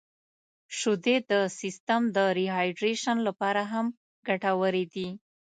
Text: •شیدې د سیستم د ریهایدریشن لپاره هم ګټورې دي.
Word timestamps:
•شیدې 0.77 1.15
د 1.31 1.33
سیستم 1.59 2.01
د 2.15 2.17
ریهایدریشن 2.37 3.17
لپاره 3.27 3.61
هم 3.71 3.85
ګټورې 4.27 4.85
دي. 4.93 5.09